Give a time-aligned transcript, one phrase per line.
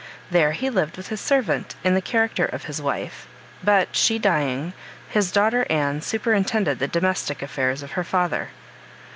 [0.31, 3.27] There he lived with his servant in the character of his wife;
[3.63, 4.73] but she dying,
[5.09, 8.49] his daughter Anne superintended the domestic affairs of her father.